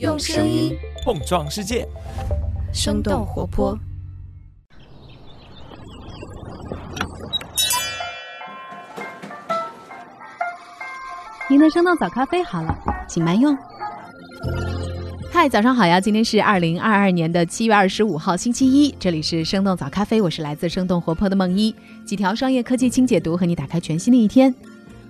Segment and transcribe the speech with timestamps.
[0.00, 1.86] 用声音碰撞世界，
[2.72, 3.78] 生动活泼。
[11.48, 12.76] 您的生动早咖啡好了，
[13.08, 13.56] 请慢用。
[15.32, 16.00] 嗨，早上好呀！
[16.00, 18.92] 今天是二零二二年的七月二十五号，星期一。
[18.98, 21.72] 这里是生动早咖啡，我是来自生动活泼的梦一。
[22.04, 24.52] 几条商业科技轻解读，和你打开全新的一天。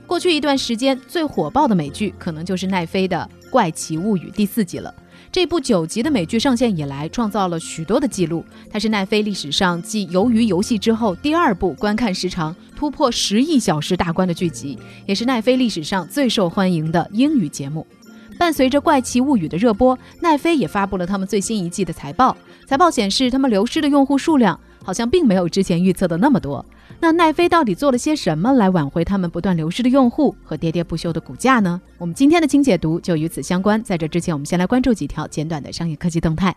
[0.07, 4.93] 过去一段时间最火爆的美剧，可能就是奈飞的《怪奇物语》第四季了。
[5.31, 8.45] 这部九集的美剧上线以来，创造了许多的记录。
[8.69, 17.87] 它是奈飞历史上继《鱿鱼游戏》之后第二部观看时长突破十亿小时大关的剧集，也是奈飞历史上最受欢迎的英语节目。
[18.37, 22.37] 伴随着《怪奇物语》的热播，奈飞也发布了他们最新一季的财报。
[22.67, 26.65] 财报显示，他们流失的用户数量好像并没有之前预测的那么多。
[27.01, 31.81] 那奈飞到底做了些什么来挽回他们不断流失的用户和喋喋不休的股价呢？
[31.99, 33.83] 我们今天的清解读就与此相关。
[33.83, 36.55] 在这之前，我们先来关注几条简短的商业科技动态。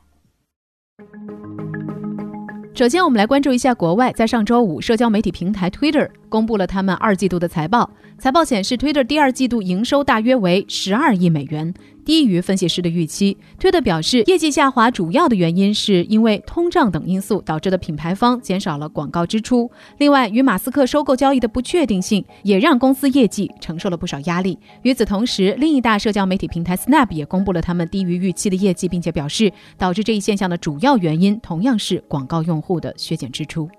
[2.73, 7.89] 首先，我们来关注一下国外，在上周五，社交媒体平台 Twitter 公布了他们二季度的财报。
[8.19, 11.73] 财报显示，Twitter 第二季度营收大约为十二亿美元。
[12.07, 13.35] 低于分析师的预期。
[13.59, 19.69] 推特表示，业绩下滑主要的原因是因为通胀等因素导致的品牌方减少了广告支出。
[19.97, 24.57] 另外，与马斯克收购交易的不确定性也让公司业绩承受了不少压力。
[24.83, 33.69] 与此同时，另一大社交媒体平台 Snap 也公布了他们低于预期的业绩，并且表示，导致这一现象的主要原因同样是广告用户的削减支出。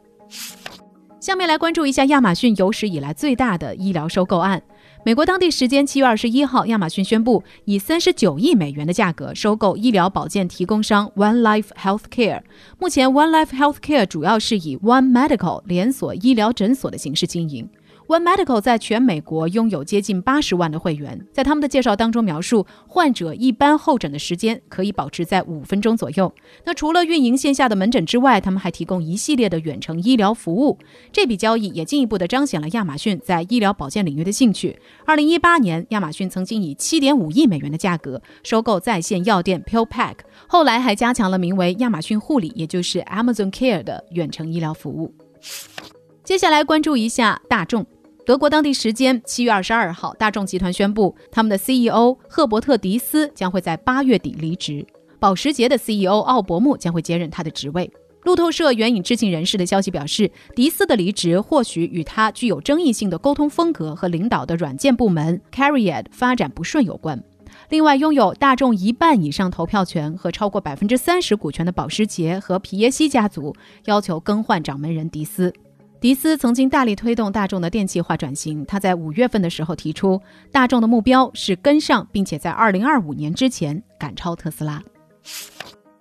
[1.28, 4.62] 下面来关注一下亚马逊有史以来最大的医疗收购案。
[5.04, 12.40] 美国当地时间七月二十一号，亚马逊宣布以三十九亿美元的价格收购医疗保健提供商 One Life Healthcare。
[12.78, 17.68] 目前，One Life Healthcare 主要是以 One Medical 连锁医疗诊所的形式经营。
[18.08, 26.32] One Medical 在全美国拥有接近八十万的会员，在他们的介绍当中描述，患者一般候诊的时间可以保持在五分钟左右。
[26.64, 30.78] 那除了运营线下的门诊之外，他们还提供一系列的远程医疗服务。
[31.12, 34.80] 这笔交易也进一步的彰显了亚马逊在医疗保健领域的兴趣。
[35.04, 40.14] 二零一八年，亚马逊曾经以七点五亿美元的价格收购在线药店 PillPack，
[40.46, 45.14] 后来还加强了名为亚马逊护理，也就是 Amazon Care 的远程医疗服务。
[46.24, 47.84] 接下来关注一下大众。
[48.28, 54.86] 德国当地时间七月二十二号，大众集团宣布，他们的 CEO 赫伯特·迪斯将会在八月底离职，
[55.18, 57.90] 保时捷的 CEO 奥伯穆将会接任他的职位。
[58.24, 67.24] 路透社援引知情人士的消息表示，迪斯的离职或许与他具有争议性的沟通风格和领导的软件部门 Cariad 发展不顺有关。
[67.70, 73.56] 另外，拥有大众一半以上投票权和超过百分之三十股权的保时捷和皮耶西家族
[73.86, 75.50] 要求更换掌门人迪斯。
[76.00, 78.64] 迪斯曾经大力推动大众的电气化转型。
[78.66, 80.20] 他在五月份的时候提出，
[80.52, 84.80] 大众的目标是跟上，并且在二零二五年之前赶超特斯拉。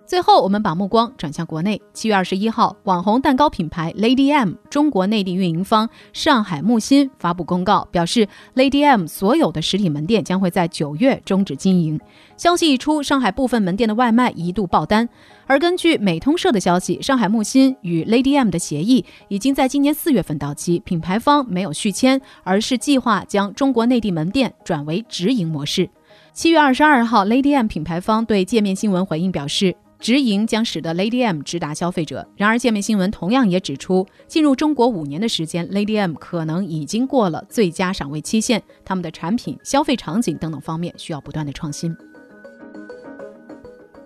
[0.08, 1.78] 最后，我们把目光转向国内。
[1.92, 12.00] 七月二十一号，网红蛋糕品牌 Lady M 中国内地运营方上海木心发布公告，表示 Lady M 所有的实体门店将会在九月终止经营。
[12.38, 15.06] 消息一出，上海部分门店的外卖一度爆单。
[15.46, 25.90] 而根据美通社的消息，上海木心与 Lady M 的协议已经在今年四月份到期，品牌方没有续签，而是计划将中国内地门店转为直营模式。
[26.32, 29.76] 七月二十二号，Lady M 品牌方对界面新闻回应表示。
[30.00, 32.28] 直营将使得 Lady M 直达消费者。
[32.36, 38.62] 然而，界面新闻同样也指出，进入中国五年的时间，Lady M 可能已经过了最佳赏味期限。
[38.84, 41.96] 他们的产品、消费场景等等方面需要不断的创新。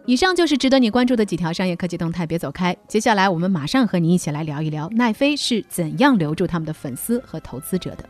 [0.05, 2.77] 以上就是值得你关注的几条商业科技动态，别走开。
[2.89, 8.05] 接下来，我们马上和你一起来聊一聊奈飞是怎样留住他们的粉丝和投资者的。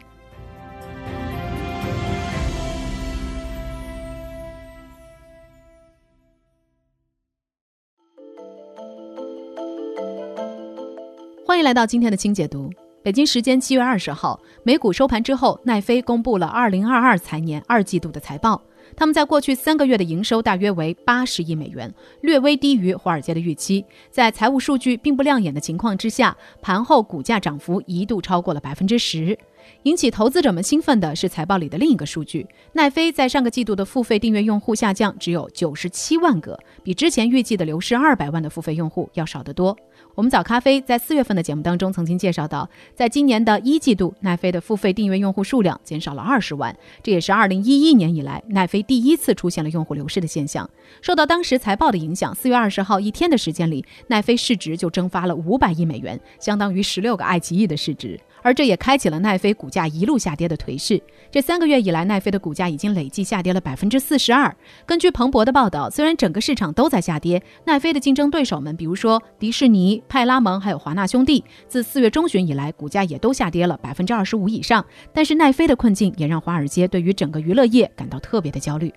[11.62, 12.68] 迎来到今天的清解读。
[13.04, 18.60] 北京时间七月二十号，美股收盘之后，奈飞公布了二零二二财年二季度的财报。
[18.96, 23.84] 他们在过去三个月的营收大约为八十亿美元，略微低于华尔街的预期。
[24.10, 29.38] 在财务数据并不亮眼的情况之下，盘后股价涨幅一度超过了百分之十。
[29.84, 39.76] 引起投资者们兴奋的是财报里的另一个数据：奈飞在上个季度的付费订阅用户下降只有九十七万个，比之前预计的流失二百万的付费用户要少得多。
[40.14, 50.69] 我们早咖啡在四月份的节目当中曾经介绍到，在今年的一季度，奈飞的付费订阅用户数量减少了二十万，这也是二零一一年以来奈飞第一次出现了用户流失的现象。
[51.00, 58.20] 受到当时财报的影响，四月二十号一天的时间里，奈飞市值就蒸发了五百亿美元，相当于十六个爱奇艺的市值。
[58.42, 61.02] 而这也开启了奈飞股价一路下跌的颓势。
[61.30, 64.54] 这三个月以来，奈飞的股价已经累计下跌了百分之四十二。
[64.84, 74.84] 根据彭博的报道，虽然整个市场都在下跌，奈飞的竞争对手们，比如说迪士尼、派拉蒙还有华纳兄弟，自四月中旬以来，股价也都下跌了百分之二十五以上。
[75.12, 78.92] 但是奈飞的困境也让华尔街对于整个娱乐业感到特别的焦虑。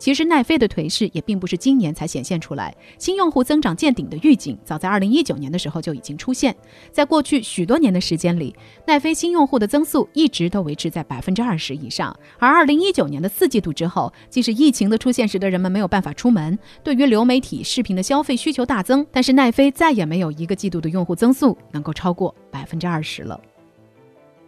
[0.00, 6.56] 其实奈飞的颓势也并不是今年才显现出来，新用户增长见顶的预警早在二零一九年的时候就已经出现。
[6.90, 8.56] 在过去许多年的时间里，
[8.86, 12.18] 奈飞新用户的增速一直都维持在百分之二十以上。
[12.38, 23.38] 而二零一九年的四季度之后，即使疫情的出现使得人们没有办法出门，对于流媒体视频的消费需求大增，但是奈飞再也没有一个季度的用户增速能够超过百分之二十了。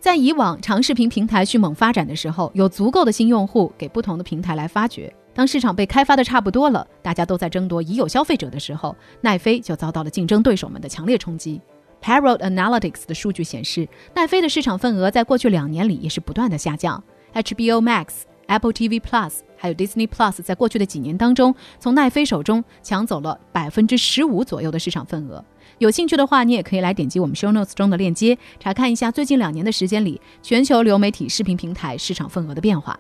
[0.01, 5.15] 在以往长视频平台迅猛发展的时候，有足够的新用户给不同的平台来发掘。
[5.35, 11.61] 当市场被开发的差不多了，大家都在争夺已有消费者的时候，奈飞就遭到了竞争对手们的强烈冲击。
[12.03, 17.03] Parrot Analytics 的数据显示，奈飞的市场份额在过去两年里也是不断的下降。
[17.33, 18.09] HBO Max、
[18.47, 25.43] Apple TV Plus 还有 Disney Plus 在过去的几年当中，从奈飞手中抢走了百分之十五左右的市场份额。
[25.79, 32.99] 有兴趣的话，你也可以来点击我们 Show Notes 中的链接，查看一下最近两年的时间里，全球流媒体视频平台市场份额的变化。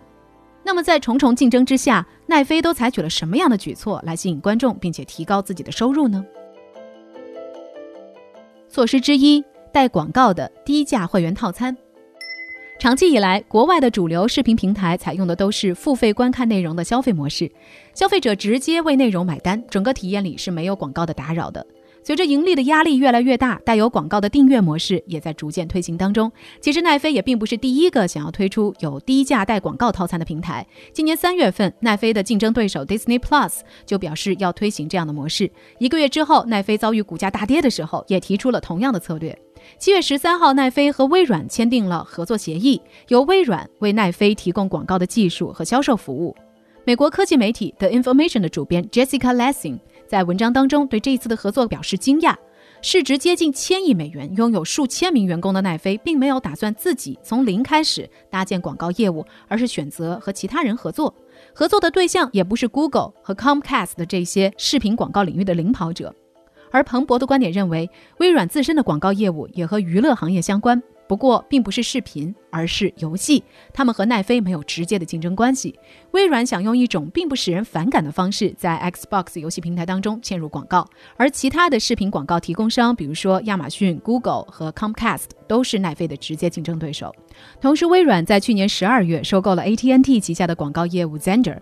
[0.64, 6.24] 那么，在重重竞争之下，奈飞都采取了什么样的举措来吸引观众，并且提高自己的收入呢？
[8.68, 11.76] 措施之一，带广告的低价会员套餐。
[12.78, 17.50] 长期以来，国外的主流视频平台采用的都是付费观看内容的消费模式，
[17.94, 21.64] 消费者直接为内容买单，整个体验里是没有广告的打扰的。
[22.04, 26.30] 随着盈利的压力越来越大，带有广告的订阅模式也在逐渐推行当中。
[26.60, 30.66] 其实奈飞也并不是第一个想要推出有低价带广告套餐的平台。
[30.92, 35.50] 今年三月份，奈飞的竞争对手 Disney Plus 就表示要推行这样的模式。
[35.78, 39.38] 一个月之后，奈飞遭遇股价大跌的时候，也提出了同样的策略。
[39.78, 46.34] 七月十三号，奈飞和微软签订了合作协议，由微软为奈飞提供广告的技术和销售服务。
[46.84, 49.78] 美国科技媒体 The Information 的主编 Jessica Lessing。
[50.12, 52.36] 在文章当中，对这一次的合作表示惊讶。
[52.82, 61.14] 市值接近千亿美元、拥有数千名员工的奈飞，并没有打算自己从零开始搭建广告业务，而是选择和其他人合作。
[61.54, 66.14] 合作的对象也不是 Google 和 Comcast 的这些视频广告领域的领跑者。
[66.70, 67.88] 而彭博的观点认为，
[68.18, 70.82] 微软自身的广告业务也和娱乐行业相关。
[71.08, 73.42] 不过，并不是视频，而是游戏。
[73.74, 75.78] 他们和奈飞没有直接的竞争关系。
[76.12, 87.14] 微软想用一种并不使人反感的方式，在 Xbox 游戏平台当中嵌入广告，而其他的视频广告提供商，比如说亚马逊、Google 和 Comcast，都是奈飞的直接竞争对手。
[87.60, 91.58] 同时，微软在去年十二月收购了 AT&T 旗下的广告业务 Zander，。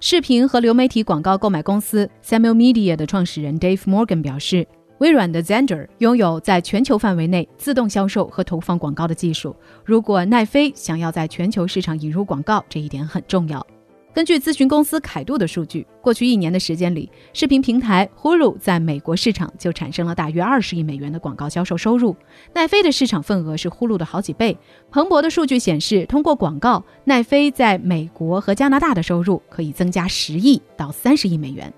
[0.00, 4.66] 视频和流媒体广告购买公司 Samuel Media 的创始人 Dave Morgan 表示。
[4.98, 9.54] 微软的 Xandr 拥有在全球范围内自动销售和投放广告的技术。
[9.84, 13.66] 如果奈飞想要在全球市场引入广告，这一点很重要。
[14.14, 22.14] 根据咨询公司凯度的数据，过去一年的时间里，视频平台 Hulu 在美国市场就产生了大约二十亿美元的广告销售收入。
[22.52, 24.56] 奈飞的市场份额是 Hulu 的好几倍。
[24.92, 31.74] 彭博的数据显示，通过广告，奈飞在美国和加拿大的收入可以增加十亿到三十亿美元。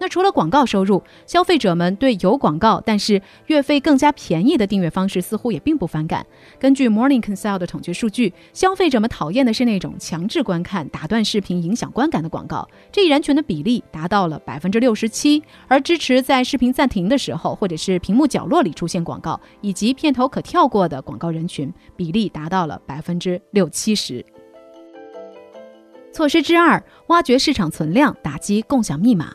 [0.00, 6.24] 那除了广告收入，消费者们对有广告但是月费更加便宜的订阅方式似乎也并不反感。
[6.58, 15.42] 根据 Morning Consult 的统计数据，消费者们讨厌的是那种强制观看、打断视频、影响观感的广告，这一人群的比例达到了百分之六十七。
[15.66, 24.24] 而支持在视频暂停的时候，或者是屏幕角落里出现广告，以及片头可跳过的广告人群比例达到了百分之六七十。
[26.12, 29.32] 措施之二：挖掘市场存量，打击共享密码。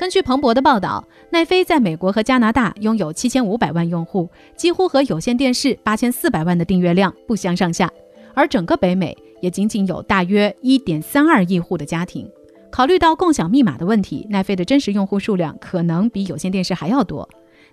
[0.00, 7.92] 根据彭博的报道，奈飞在美国和加拿大拥有七千五百万用户，几乎和有线电视八千四百万的订阅量不相上下。
[8.32, 12.26] 而整个北美也仅仅有大约一点三二亿户的家庭。
[12.70, 17.28] 考虑到共享密码的问题，奈飞的真实用户数量可能比有线电视还要多。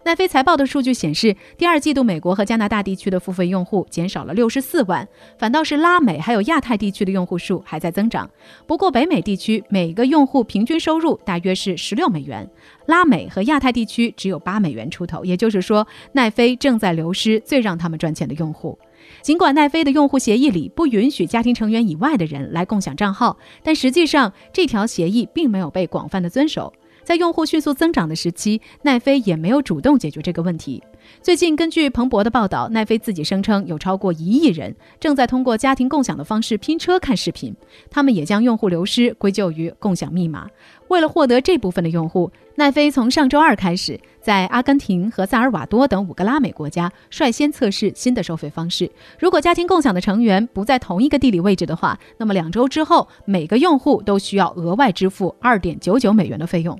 [0.07, 5.05] 奈飞财报的数据显示，第二季度美国和加拿大地区的付费用户减少了六十四万，
[5.37, 8.29] 反倒是拉美还有亚太地区的用户数还在增长。
[8.65, 12.49] 不过，北美地区每个用户平均收入大约是十六美元，
[12.85, 15.25] 拉美和亚太地区只有八美元出头。
[15.25, 18.79] 也就是说，奈飞正在流失最让他们赚钱的用户。
[19.21, 26.71] 尽管奈飞的用户协议里不允许家庭成员以外的人来共享账号，但实际上这条协议并没有被广泛的遵守。
[27.07, 30.83] 在用户迅速增长的时期，奈飞也没有主动解决这个问题。
[31.21, 37.55] 最近，根据彭博的报道，奈飞自己声称有超过一亿人正在通过家庭共享的方式拼车看视频，
[37.89, 40.49] 他们也将用户流失归咎于共享密码。
[40.89, 48.91] 为了获得这部分的用户，奈飞从上周二开始，在阿根廷和萨尔瓦多等五个拉美国家率先测试新的收费方式。
[49.17, 56.77] 如果家庭共享的成员不在同一个地理位置的话，那么两周之后，每个用户都需要额外支付二点九九美元的费用。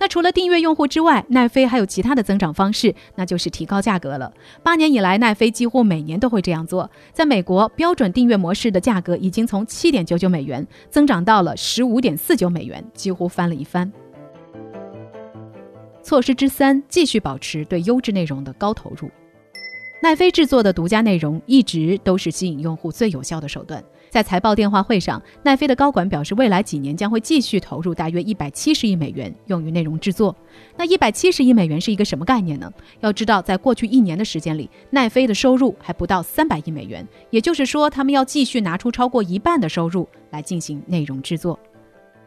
[0.00, 4.32] 那除了订阅用户之外，奈飞还有其他的增长方式，那就是提高价格了。
[4.62, 6.90] 八年以来，奈飞几乎每年都会这样做。
[7.12, 13.92] 在美国，标准订阅模式的价格已经从七点九九美元增长到了十五点四九美元，几乎翻了一番。
[16.02, 19.10] 措施之三，继续保持对优质内容的高投入。
[20.02, 23.84] 奈飞制作的独家内容一直都是吸引用户最有效的手段。
[24.10, 30.34] 在财报电话会上，奈飞的高管表示，未来几年将会继续投入大约一百七十亿美元用于内容制作。
[30.76, 32.70] 那一百七十亿美元是一个什么概念呢？
[33.00, 41.56] 要知道，在过去一年的时间里，奈飞的收入还不到三百亿美元，也就是说，他们要继续拿出超过一半的收入来进行内容制作。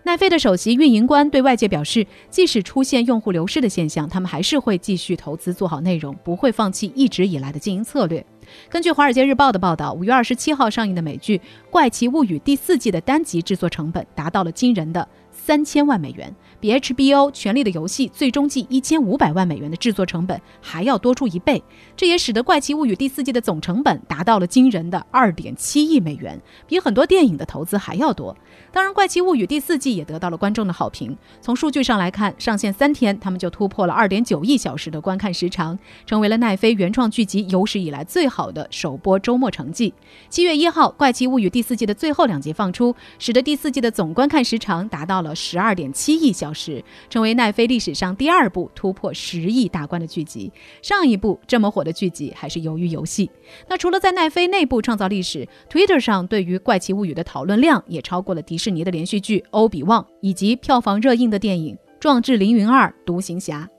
[0.05, 8.25] 奈飞的首席运营官对外界表示，即使出现用户流失的现象，他们还是会继续投资做好内容，不会放弃一直以来的经营策略。
[8.69, 11.38] 根据《华尔街日报》的报道，五月二十七号上映的美剧
[11.69, 16.33] 《怪奇物语》第四季的单集制作成本达到了惊人的三千万美元。
[16.63, 21.62] 比 HBO《权力的游戏》最终季一千五百万美元的制作成本还要多出一倍，
[21.93, 28.34] 这也使得《怪奇物语》第四季的总成本达到了惊人的二点七亿美元，比很多电影的投资还要多。
[28.72, 31.17] 当然，《怪奇物语》第四季也得到了观众的好评。
[31.41, 39.93] 从数据上来看，上线三天，他们就突破了二点九亿小时的观看时长，成为了奈飞原创剧集有史以来最好的首播周末成绩。
[40.29, 46.63] 七月一号，《怪奇物语》第四季的最后两集放出，使得第四季的总观看时长达到了十二点七亿小小。
[46.63, 50.51] 时，成为奈飞历史上第二部突破十亿大关的剧集。
[50.81, 53.27] 上一部这么火的剧集还是《鱿鱼游戏》。
[53.67, 63.69] 那除了在奈飞内部创造历史，Twitter 上对于《怪奇物语》的讨论量也超过了迪士尼的连续剧《欧比旺》以及票房热映的电影《壮志凌云二：独行侠》。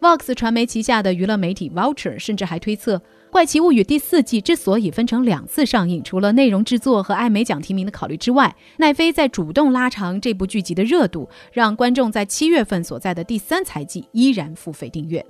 [0.00, 2.96] Vox 传媒旗下的娱乐媒体 Vulture 甚至还推测。
[3.36, 15.22] 《怪奇物语》第四季之所以分成两次上映，除了内容制作和艾美奖提名的考虑之外，奈飞在主动拉长这部剧集的热度，让观众在七月份所在的第三财季依然付费订阅。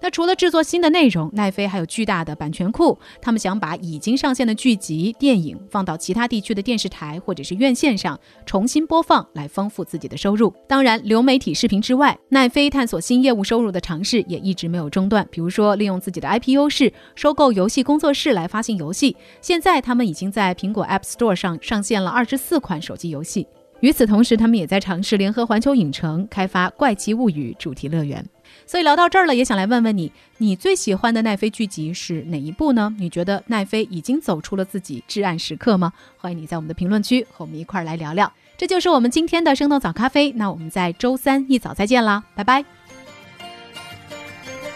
[0.00, 2.98] 那除了制作新的内容，奈飞还有巨大的版权库。
[3.20, 10.52] 他们想把已经上线的剧集、电影放到其他地区的电视台或者是院线上重新播放，来丰富自己的收入。
[10.68, 15.26] 当然，流媒体视频之外，奈飞探索新业务收入的尝试也一直没有中断。
[15.30, 19.16] 比如说，利用自己的 IP 优势，收购游戏工作室来发行游戏。
[19.40, 23.46] 现在，他们已经在苹果 App Store 上上线了二十四款手机游戏。
[23.80, 28.24] 与此同时，他们也在尝试联合环球影城开发《怪奇物语》主题乐园。
[28.66, 32.94] 所以聊到这儿了，也想来问问你，你最喜欢的奈飞剧集是哪一部呢？
[32.98, 35.92] 你觉得奈飞已经走出了自己至暗时刻吗？
[36.18, 38.30] 欢迎你在我们的评论区和我们一块儿来聊聊。
[38.58, 42.62] 这就是我们今天的生动早咖啡，那我们在周三一早再见啦，拜拜。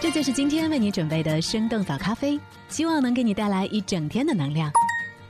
[0.01, 4.73] 这就是今天为你准备的生动早咖啡，希望能给你带来一整天的能量。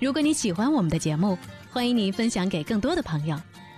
[0.00, 1.36] 如果你喜欢我们的节目，
[1.72, 3.36] 欢迎你分享给更多的朋友，